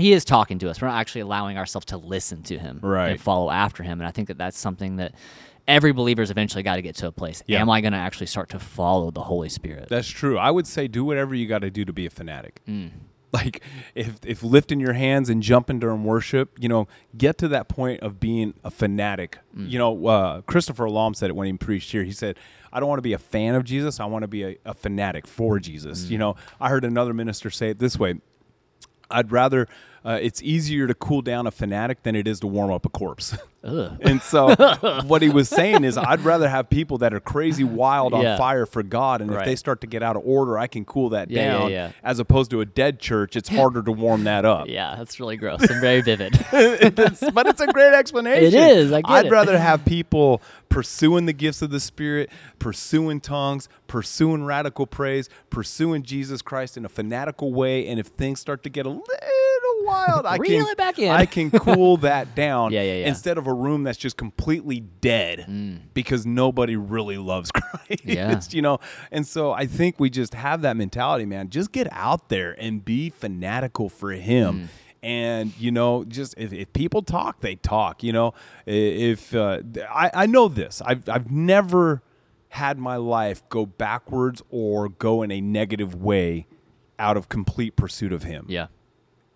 [0.00, 0.80] he is talking to us.
[0.80, 3.10] We're not actually allowing ourselves to listen to him Right.
[3.10, 4.00] and follow after him.
[4.00, 5.14] And I think that that's something that
[5.68, 7.42] every believer's eventually got to get to a place.
[7.46, 7.60] Yeah.
[7.60, 9.88] Am I going to actually start to follow the Holy Spirit?
[9.88, 10.38] That's true.
[10.38, 12.60] I would say do whatever you got to do to be a fanatic.
[12.66, 12.90] Mm.
[13.32, 13.62] Like
[13.94, 18.00] if if lifting your hands and jumping during worship, you know, get to that point
[18.00, 19.38] of being a fanatic.
[19.56, 19.70] Mm.
[19.70, 22.02] You know, uh, Christopher Alam said it when he preached here.
[22.02, 22.36] He said,
[22.72, 24.00] "I don't want to be a fan of Jesus.
[24.00, 26.20] I want to be a, a fanatic for Jesus." You mm.
[26.20, 28.14] know, I heard another minister say it this way.
[29.08, 29.68] I'd rather
[30.04, 32.88] uh, it's easier to cool down a fanatic than it is to warm up a
[32.88, 33.36] corpse.
[33.62, 34.54] And so
[35.06, 38.38] what he was saying is I'd rather have people that are crazy wild on Yeah.
[38.38, 41.10] fire for God and if they start to get out of order, I can cool
[41.10, 41.92] that Yeah, down yeah.
[42.02, 44.66] as opposed to a dead church, it's harder to warm that up.
[44.66, 46.36] Yeah, that's really gross and very vivid.
[46.54, 48.46] It's- but it's a great explanation.
[48.46, 49.30] It is, I it.
[49.30, 56.02] rather have people pursuing the gifts of the Spirit, pursuing tongues, pursuing radical praise, pursuing
[56.02, 57.86] Jesus Christ in a fanatical way.
[57.86, 59.04] And if things start to get a little
[59.82, 61.10] wild, I Reel can it back in.
[61.10, 62.72] I can cool that down.
[62.72, 63.08] Yeah, yeah, yeah.
[63.08, 68.04] Instead of a room that's just completely dead because nobody really loves Christ.
[68.04, 68.40] Yeah.
[68.50, 68.78] you know.
[69.10, 71.50] And so I think we just have that mentality, man.
[71.50, 74.68] Just get out there and be fanatical for Him.
[75.02, 78.02] And you know, just if, if people talk, they talk.
[78.02, 78.34] You know,
[78.66, 82.02] if uh, I, I know this, I've I've never
[82.50, 86.46] had my life go backwards or go in a negative way
[86.98, 88.66] out of complete pursuit of Him yeah.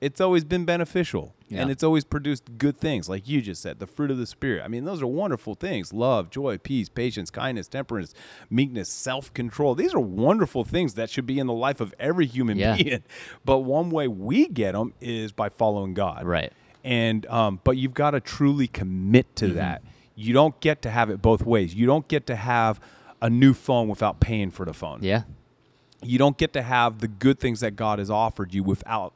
[0.05, 1.63] It's always been beneficial Yeah.
[1.63, 4.63] and it's always produced good things like you just said the fruit of the spirit
[4.65, 8.13] i mean those are wonderful things love joy peace patience kindness temperance
[8.51, 12.59] meekness self-control these are wonderful things that should be in the life of every human
[12.59, 12.77] Yeah.
[12.77, 13.03] being
[13.45, 16.53] but one way we get them is by following god Right.
[16.83, 19.55] and um, but you've got to truly commit to Mm-hmm.
[19.57, 19.83] that
[20.17, 22.79] you don't get to have it both ways you don't get to have
[23.23, 25.23] a new phone without paying for the phone Yeah.
[26.03, 29.13] you don't get to have the good things that God has offered you without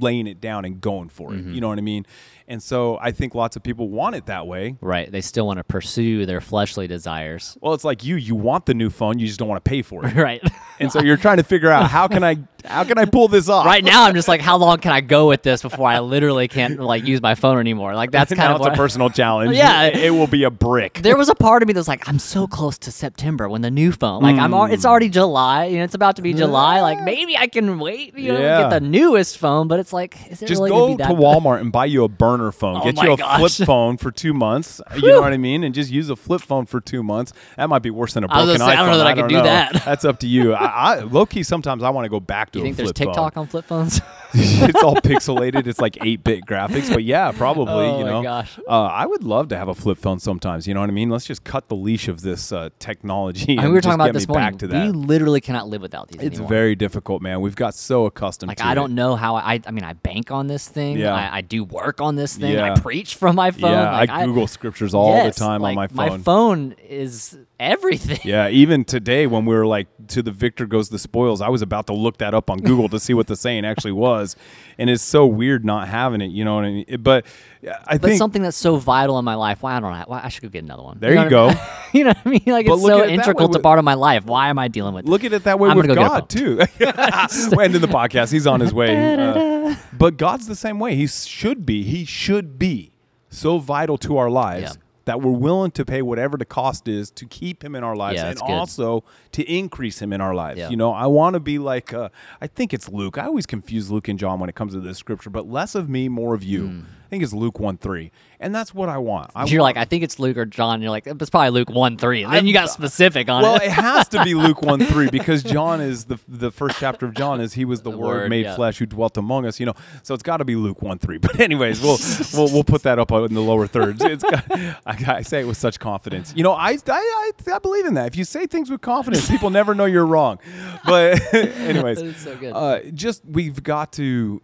[0.00, 1.38] laying it down and going for it.
[1.38, 1.54] Mm-hmm.
[1.54, 2.06] You know what I mean?
[2.50, 4.76] And so I think lots of people want it that way.
[4.80, 5.12] Right.
[5.12, 7.58] They still want to pursue their fleshly desires.
[7.60, 9.82] Well, it's like you, you want the new phone, you just don't want to pay
[9.82, 10.16] for it.
[10.18, 10.42] Right.
[10.80, 13.48] and so you're trying to figure out how can I how can I pull this
[13.48, 13.66] off?
[13.66, 16.48] right now, I'm just like, how long can I go with this before I literally
[16.48, 17.94] can't like use my phone anymore?
[17.94, 19.56] Like that's kind of it's a personal challenge.
[19.56, 19.84] Yeah.
[19.84, 20.94] It, it will be a brick.
[21.02, 23.70] There was a part of me that's like, I'm so close to September when the
[23.70, 24.22] new phone.
[24.22, 24.88] Like I'm, al- it's hmm.
[24.88, 25.66] already July.
[25.66, 26.80] You know, it's about to be July.
[26.80, 28.16] Like maybe I can wait.
[28.18, 28.62] You know, Yeah.
[28.62, 29.68] get the newest phone.
[29.68, 32.37] But it's like, is it Just really go to Walmart and buy you a burner
[32.52, 32.76] phone.
[32.80, 33.38] Oh Get you a gosh.
[33.56, 34.80] flip phone for two months.
[34.96, 35.64] You know what I mean?
[35.64, 37.32] And just use a flip phone for two months.
[37.56, 38.76] That might be worse than a broken gonna say, I iPhone.
[38.78, 39.42] don't know that I can do know.
[39.44, 39.82] that.
[39.84, 40.54] That's up to you.
[40.54, 43.34] I, I low key sometimes I want to go back to You think there's TikTok
[43.34, 43.42] phone.
[43.42, 44.00] on flip phones?
[44.34, 45.66] it's all pixelated.
[45.66, 47.72] It's like eight bit graphics, but yeah, probably.
[47.72, 48.58] Oh you my know, gosh.
[48.68, 50.66] Uh, I would love to have a flip phone sometimes.
[50.66, 51.08] You know what I mean?
[51.08, 53.44] Let's just cut the leash of this uh, technology.
[53.44, 54.50] I mean, and we were talking about this morning.
[54.50, 54.86] Back to that.
[54.86, 56.48] We literally cannot live without these It's anymore.
[56.48, 57.40] very difficult, man.
[57.40, 59.60] We've got so accustomed like I don't know how I.
[59.66, 60.98] I mean, I bank on this thing.
[60.98, 61.14] Yeah.
[61.14, 62.52] I, I do work on this thing.
[62.52, 62.72] Yeah.
[62.74, 63.70] I preach from my phone.
[63.72, 66.18] Yeah, like, I Google scriptures all Yes, the time like, on my phone.
[66.18, 68.20] My phone is everything.
[68.24, 71.62] Yeah, even today when we were like to the victor goes the spoils, I was
[71.62, 74.36] about to look that up on Google to see what the saying actually was,
[74.78, 76.30] and it's so weird not having it.
[76.30, 76.96] You know what I mean?
[77.00, 77.26] But
[77.62, 79.62] I think But think something that's so vital in my life.
[79.62, 79.92] Why I don't.
[79.92, 80.98] Know why I should go get another one.
[81.00, 81.48] There know you what I go.
[81.48, 81.58] mean?
[81.92, 82.42] you know what I mean?
[82.46, 84.24] Like But it's so integral to part of my life.
[84.26, 85.06] Why am I dealing with?
[85.06, 86.56] look at it that way I'm with go God too.
[86.80, 88.32] We're ending the podcast.
[88.32, 89.14] He's on his way.
[89.14, 90.94] Uh, but God's the same way.
[90.94, 91.82] He should be.
[91.82, 92.92] He should be
[93.30, 94.76] so vital to our lives.
[94.76, 94.82] Yeah.
[95.08, 98.16] That we're willing to pay whatever the cost is to keep him in our lives
[98.16, 98.50] Yeah, and good.
[98.50, 100.58] also to increase him in our lives.
[100.58, 100.68] Yeah.
[100.68, 102.10] You know, I want to be like, uh,
[102.42, 103.16] I think it's Luke.
[103.16, 105.88] I always confuse Luke and John when it comes to this scripture, but less of
[105.88, 106.84] me, more of you.
[107.08, 108.10] I think it's Luke 1 3.
[108.40, 109.30] And that's what I want.
[109.34, 109.46] I.
[109.46, 110.80] You're want, like, I think it's Luke or John.
[110.80, 112.22] You're like, it's probably Luke one three.
[112.22, 113.62] And then you got specific on well, it.
[113.62, 117.06] Well, it has to be Luke 1 3 because John is the the first chapter
[117.06, 118.54] of John is he was the, The word, Word, made yeah.
[118.54, 119.74] flesh who dwelt among us, you know.
[120.04, 121.18] So it's got to be Luke 1 3.
[121.28, 121.98] But anyways, we'll
[122.34, 124.04] we'll we'll put that up in the lower thirds.
[124.04, 126.32] It's got, I, I say it with such confidence.
[126.36, 128.06] You know, I, I I I believe in that.
[128.06, 130.38] If you say things with confidence, people never know you're wrong.
[130.84, 132.52] But anyways, so good.
[132.52, 134.40] uh, just we've got to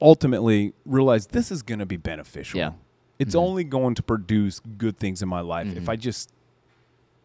[0.00, 2.58] ultimately realize this is going to be beneficial.
[2.58, 2.72] Yeah.
[3.18, 3.44] It's mm-hmm.
[3.44, 5.90] only going to produce good things in my life if mm-hmm.
[5.90, 6.32] I just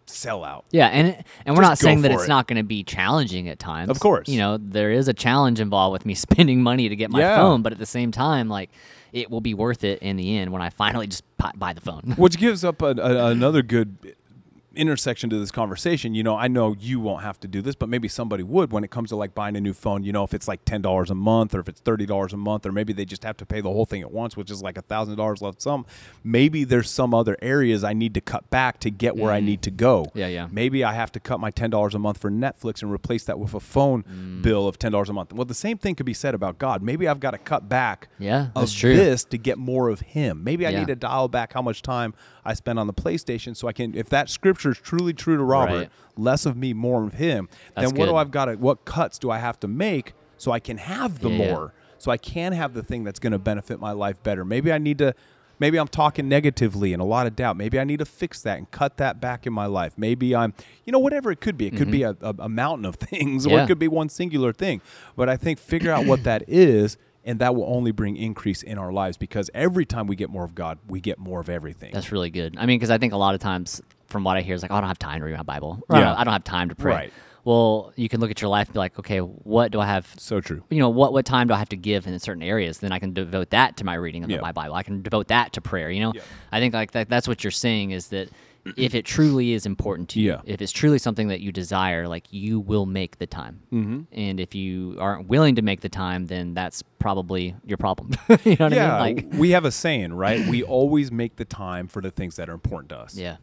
[0.06, 0.66] sell out.
[0.72, 2.30] Yeah, and it- and we're Just not saying that it's it.
[2.30, 3.90] not going to be challenging at times.
[3.90, 4.28] Of course.
[4.28, 7.38] you know there is a challenge involved with me spending money to get my Yeah.
[7.38, 8.70] phone, but at the same time, like
[9.12, 11.24] it will be worth it in the end when I finally just
[11.56, 12.16] buy the phone.
[12.18, 14.16] Which gives up a, a, another good
[14.76, 16.16] intersection to this conversation.
[16.16, 18.84] You know, I know you won't have to do this, but maybe somebody would when
[18.84, 20.04] it comes to like buying a new phone.
[20.04, 22.38] You know, if it's like ten dollars a month or if it's thirty dollars a
[22.38, 24.62] month, or maybe they just have to pay the whole thing at once, which is
[24.62, 25.86] like a thousand dollars left sum.
[26.24, 29.62] Maybe there's some other areas I need to cut back to get where I need
[29.64, 30.04] to go.
[30.06, 30.12] Mm.
[30.16, 30.48] Yeah, yeah.
[30.52, 33.40] Maybe I have to cut my ten dollars a month for Netflix and replace that
[33.40, 34.42] with a phone Mm.
[34.42, 35.34] bill of ten dollars a month.
[35.34, 36.82] Well, the same thing could be said about God.
[36.82, 38.96] Maybe I've got to cut back Yeah, that's true.
[38.96, 40.44] this to get more of Him.
[40.44, 40.80] Maybe I Yeah.
[40.80, 42.14] need to dial back how much time
[42.46, 45.44] I spend on the PlayStation so I can, if that scripture is truly true to
[45.44, 45.90] Robert, Right.
[46.18, 48.16] less of me, more of him, That's then what do.
[48.16, 51.30] I've got to, what cuts do I have to make so I can have the
[51.30, 51.52] Yeah, yeah.
[51.54, 54.44] more, so I can have the thing that's going to benefit my life better?
[54.44, 55.14] Maybe I need to,
[55.60, 57.56] maybe I'm talking negatively and a lot of doubt.
[57.56, 59.94] Maybe I need to fix that and cut that back in my life.
[59.96, 60.54] Maybe I'm,
[60.86, 61.68] you know, whatever it could be.
[61.68, 63.60] It could be a, a, a mountain of things or Mm-hmm.
[63.60, 64.82] It could be one singular thing.
[65.16, 66.98] But I think figure out what that is.
[67.26, 70.44] And that will only bring increase in our lives because every time we get more
[70.44, 71.92] of God, we get more of everything.
[71.94, 72.56] That's really good.
[72.58, 74.72] I mean, because I think a lot of times, from what I hear, is like,
[74.72, 75.82] oh, I don't have time to read my Bible.
[75.90, 76.06] Or I, Yeah.
[76.10, 76.92] don't, I don't have time to pray.
[76.92, 77.14] Right.
[77.46, 80.08] Well, you can look at your life and be like, okay, what do I have?
[80.18, 80.64] so true.
[80.70, 82.80] You know, what what time do I have to give in certain areas?
[82.80, 84.40] Then I can devote that to my reading of Yeah.
[84.42, 84.76] my Bible.
[84.76, 85.90] I can devote that to prayer.
[85.90, 86.22] You know, Yeah.
[86.52, 87.10] I think like that.
[87.10, 88.30] That's what you're saying is that
[88.78, 90.42] if it truly is important to you, Yeah.
[90.46, 93.60] if it's truly something that you desire, like you will make the time.
[93.72, 94.02] Mm-hmm.
[94.12, 98.12] And if you aren't willing to make the time, then that's probably your problem.
[98.46, 99.16] you know what yeah, I mean?
[99.32, 100.46] Like, we have a saying, right?
[100.48, 103.18] we always make the time for the things that are important to us.
[103.18, 103.38] yeah,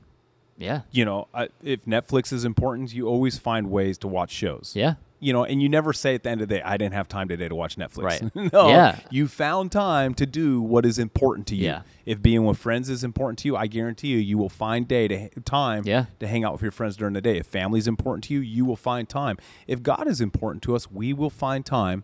[0.57, 4.73] yeah, You know, I, if Netflix is important, you always find ways to watch shows.
[4.75, 4.95] yeah.
[5.21, 7.07] You know, and you never say at the end of the day, I didn't have
[7.07, 8.03] time today to watch Netflix.
[8.03, 8.35] Right.
[8.53, 8.69] no.
[8.69, 8.99] Yeah.
[9.11, 11.67] You found time to do what is important to you.
[11.67, 11.83] Yeah.
[12.07, 15.09] If being with friends is important to you, I guarantee you, you will find day
[15.09, 16.07] to time Yeah.
[16.21, 17.37] to hang out with your friends during the day.
[17.39, 19.37] If family is important to you, you will find time.
[19.67, 22.03] If God is important to us, we will find time.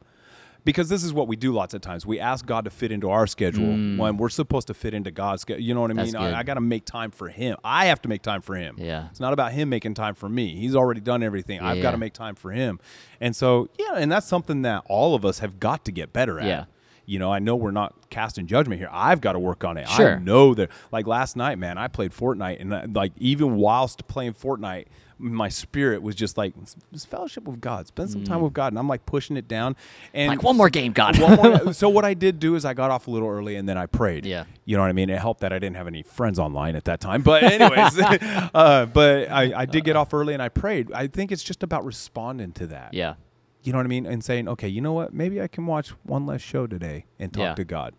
[0.66, 2.04] Because this is what we do lots of times.
[2.04, 5.40] We ask God to fit into our schedule when we're supposed to fit into God's
[5.42, 5.62] schedule.
[5.62, 6.04] You know what I Mm.
[6.04, 6.16] Mean?
[6.16, 7.56] I, I got to make time for Him.
[7.64, 8.74] I have to make time for Him.
[8.78, 9.06] Yeah.
[9.10, 10.54] It's not about him making time for me.
[10.56, 11.60] He's already done everything.
[11.60, 12.80] I've got to make time for him.
[13.20, 16.38] And so, yeah, and that's something that all of us have got to get better
[16.40, 16.46] at.
[16.46, 16.64] Yeah.
[17.08, 18.90] You know, I know we're not casting judgment here.
[18.90, 19.88] I've got to work on it.
[19.88, 20.16] Sure.
[20.16, 24.08] I know that, like last night, man, I played Fortnite, and uh, like even whilst
[24.08, 24.86] playing Fortnite,
[25.18, 26.52] my spirit was just like,
[26.92, 29.76] just fellowship with God, spend some time with God, and I'm like pushing it down.
[30.12, 30.36] And Mm.
[30.36, 31.18] Like one more game, God.
[31.20, 33.68] one more- so what I did do is I got off a little early and
[33.68, 34.26] then I prayed.
[34.26, 34.44] Yeah.
[34.64, 35.08] You know what I mean?
[35.08, 37.22] It helped that I didn't have any friends online at that time.
[37.22, 37.98] But anyways,
[38.54, 40.92] uh, but I, I did get off early and I prayed.
[40.92, 42.92] I think it's just about responding to that.
[42.92, 43.14] yeah,
[43.62, 44.06] You know what I mean?
[44.06, 45.14] And saying, okay, you know what?
[45.14, 47.54] Maybe I can watch one less show today and talk Yeah.
[47.54, 47.94] to God.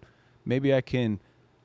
[0.45, 1.19] Maybe I can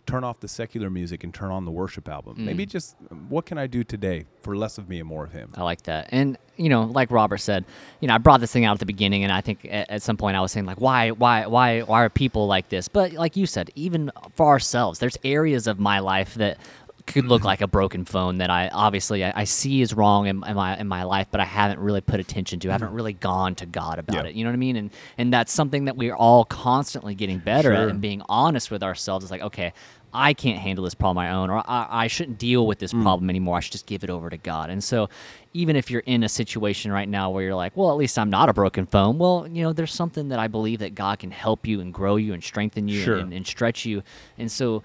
[0.07, 2.37] turn off the secular music and turn on the worship album.
[2.37, 2.45] Mm.
[2.45, 2.97] Maybe just
[3.29, 5.53] what can I do today for less of me and more of Him?
[5.55, 6.09] I like that.
[6.11, 7.65] And you know, like Robert said,
[8.01, 10.03] you know, I brought this thing out at the beginning, and I think at, at
[10.03, 12.89] some point I was saying like, why, why, why, why are people like this?
[12.89, 16.59] But like you said, even for ourselves, there's areas of my life that
[17.07, 20.43] could look like a broken phone that I obviously I, I see is wrong in,
[20.47, 22.69] in my in my life, but I haven't really put attention to.
[22.69, 24.25] I haven't really gone to God about Mm-hmm.
[24.27, 24.31] Yeah.
[24.31, 24.35] it.
[24.37, 24.77] You know what I mean?
[24.77, 27.83] And and that's something that we're all constantly getting better Sure.
[27.85, 29.25] at and being honest with ourselves.
[29.25, 29.73] It's like, okay,
[30.15, 32.81] I can't handle this problem on my own, or I, I shouldn't deal with Mm.
[32.81, 33.57] this problem anymore.
[33.57, 34.69] I should just give it over to God.
[34.69, 35.09] And so,
[35.55, 38.29] even if you're in a situation right now where you're like, well, at least I'm
[38.29, 41.31] not a broken phone, well, you know, there's something that I believe that God can
[41.31, 43.17] help you and grow you and strengthen you Sure.
[43.17, 44.03] and, and stretch you.
[44.37, 44.83] And so,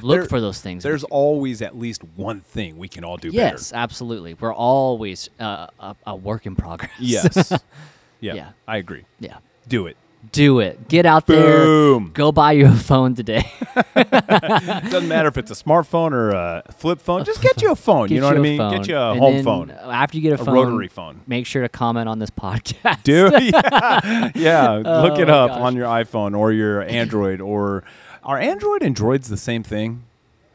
[0.00, 0.82] look There- for those things.
[0.82, 3.56] There's always at least one thing we can all do yes, better.
[3.56, 4.34] Yes, absolutely.
[4.34, 6.90] We're always uh, a, a work in progress.
[6.98, 7.52] Yes.
[8.20, 8.50] yeah, Yeah.
[8.68, 9.04] I agree.
[9.18, 9.38] yeah.
[9.68, 9.96] Do it.
[10.32, 10.86] Do it.
[10.88, 11.64] Get out there.
[11.64, 12.10] Boom.
[12.12, 13.50] Go buy you a phone today.
[13.94, 17.24] Doesn't matter if it's a smartphone or a flip phone.
[17.24, 18.08] Just get you a phone.
[18.08, 18.58] Get you know what I mean?
[18.58, 18.76] phone.
[18.76, 19.70] Get you a And home phone.
[19.70, 21.22] After you get a, A phone, rotary phone.
[21.26, 23.02] Make sure to comment on this podcast.
[23.02, 24.72] Do yeah, yeah.
[25.02, 25.60] Look it Oh, up gosh.
[25.60, 27.84] on your iPhone or your Android or
[28.22, 30.04] are Android and Droids the same thing?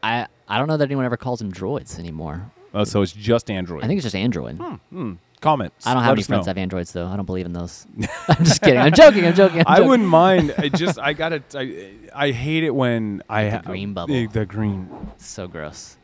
[0.02, 2.50] I I don't know that anyone ever calls them droids anymore.
[2.74, 3.82] Oh, so it's just Android.
[3.84, 4.56] I think it's just Android.
[4.56, 5.12] Hmm, hmm.
[5.40, 5.86] Comments.
[5.86, 6.44] I don't Let have any us friends know.
[6.44, 7.06] that have Androids though.
[7.06, 7.86] I don't believe in those.
[8.28, 8.78] I'm just kidding.
[8.78, 9.26] I'm joking.
[9.26, 9.60] I'm joking.
[9.60, 9.88] I'm I joking.
[9.88, 10.54] wouldn't mind.
[10.58, 14.14] I just I got to I, I hate it when I the green bubble.
[14.14, 14.88] The, the green.
[15.18, 15.95] So gross.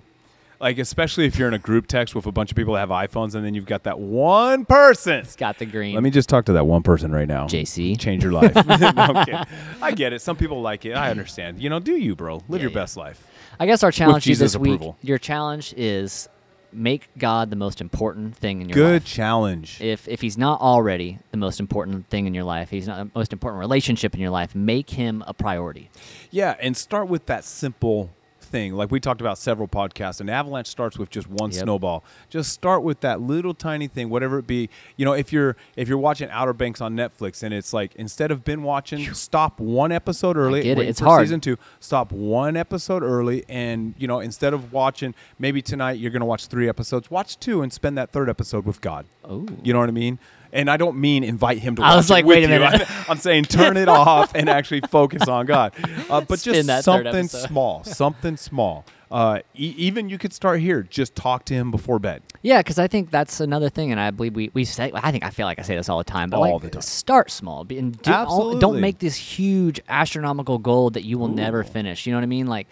[0.63, 2.91] Like especially if you're in a group text with a bunch of people that have
[2.91, 5.15] iPhones and then you've got that one person.
[5.15, 5.95] It's got the green.
[5.95, 7.47] Let me just talk to that one person right now.
[7.47, 7.99] JC.
[7.99, 8.55] Change your life.
[8.67, 9.45] no.
[9.83, 10.23] I get it.
[10.23, 10.93] Some people like it.
[10.93, 11.61] I understand.
[11.61, 12.37] You know, do you, bro?
[12.49, 12.75] Live Yeah, your yeah.
[12.75, 13.27] best life.
[13.59, 14.81] I guess our challenge you this week.
[15.03, 16.29] Your challenge is
[16.73, 19.03] make God the most important thing in your Good life.
[19.03, 19.81] Good challenge.
[19.81, 23.11] If if he's not already the most important thing in your life, he's not the
[23.19, 24.55] most important relationship in your life.
[24.55, 25.91] Make him a priority.
[26.31, 28.11] Yeah, and start with that simple
[28.53, 31.63] thing, like we talked about several podcasts, an avalanche starts with just one Yep.
[31.65, 32.05] snowball.
[32.31, 34.69] Just start with that little tiny thing, whatever it be.
[34.97, 38.31] You know, if you're if you're watching Outer Banks on Netflix and it's like instead
[38.31, 40.63] of been watching, stop one episode early.
[40.63, 40.87] get it.
[40.89, 41.23] It's for hard.
[41.27, 46.11] Season two, stop one episode early, and you know instead of watching maybe tonight you're
[46.13, 49.07] gonna watch three episodes, watch two and spend that third episode with God.
[49.29, 49.47] Ooh.
[49.65, 50.19] You know what I mean?
[50.55, 51.83] And I don't mean invite him to.
[51.83, 52.59] I was it like, wait a you.
[52.61, 52.87] minute.
[53.09, 55.73] I'm saying turn it off and actually focus on God.
[56.11, 58.85] Uh, but Spin just something small, something small.
[59.11, 60.83] Uh, e- even you could start here.
[60.83, 62.23] Just talk to him before bed.
[62.43, 64.91] Yeah, because I think that's another thing, and I believe we we say.
[64.95, 66.71] I think I feel like I say this all the time, but All like the
[66.71, 66.83] time.
[66.83, 68.61] start small and do, all- Absolutely.
[68.61, 72.07] don't make this huge astronomical goal that you will never finish.
[72.07, 72.47] You know what I mean?
[72.47, 72.69] Like,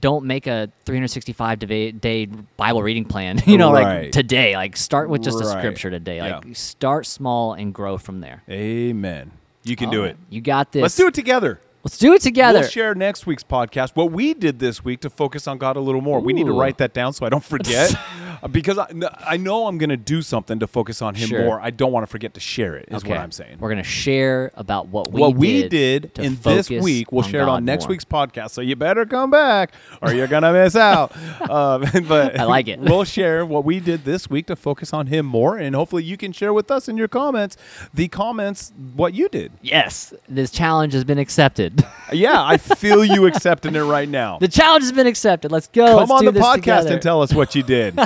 [0.00, 2.26] don't make a 365 day, day
[2.56, 3.40] Bible reading plan.
[3.46, 4.04] You know, Right.
[4.04, 4.54] like today.
[4.56, 6.20] Like, start with just a scripture today.
[6.20, 6.52] Like, Yeah.
[6.54, 8.42] start small and grow from there.
[8.48, 9.32] Amen.
[9.64, 10.16] You can do All it.
[10.30, 10.82] You got this.
[10.82, 11.60] Let's do it together.
[11.84, 12.60] Let's do it together.
[12.60, 15.80] We'll share next week's podcast what we did this week to focus on God a
[15.80, 16.20] little more.
[16.20, 17.92] We need to write that down so I don't forget,
[18.50, 18.86] because I,
[19.26, 21.44] I know I'm going to do something to focus on Him Sure.
[21.44, 21.60] more.
[21.60, 22.88] I don't want to forget to share it.
[22.90, 23.58] Is what I'm saying.
[23.60, 27.22] We're gonna share about what we what we did, to in this focus week, we'll
[27.22, 27.90] share it God on next more.
[27.90, 28.50] week's podcast.
[28.50, 31.12] So you better come back, or you're gonna miss out.
[31.52, 32.78] Um, but I like it.
[32.78, 36.16] We'll share what we did this week to focus on Him more, and hopefully you
[36.16, 37.56] can share with us in your comments
[37.92, 39.52] the comments what you did.
[39.60, 41.84] Yes, this challenge has been accepted.
[42.12, 44.38] Yeah, I feel you accepting it right now.
[44.38, 45.50] the challenge has been accepted.
[45.50, 45.86] Let's go.
[45.86, 46.92] Come Let's on do the this podcast together.
[46.92, 47.98] and tell us what you did.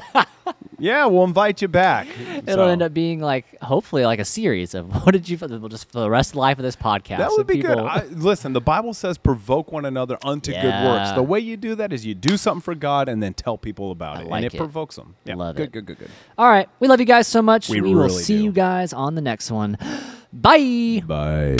[0.78, 2.06] Yeah, we'll invite you back.
[2.18, 5.68] It'll So, end up being like, hopefully, like a series of what did you well,
[5.68, 7.18] just for the rest of the life of this podcast.
[7.18, 7.78] That would be good.
[7.78, 11.12] I, listen, the Bible says provoke one another unto good works.
[11.12, 13.90] The way you do that is you do something for God and then tell people
[13.90, 14.58] about I it, like and it, it.
[14.58, 15.16] provokes them.
[15.24, 15.72] Yeah, Love good, it.
[15.72, 16.10] good, good, good.
[16.38, 17.68] All right, we love you guys so much.
[17.68, 18.44] We will really see do.
[18.44, 19.78] you guys on the next one.
[20.32, 21.02] Bye.
[21.06, 21.56] Bye.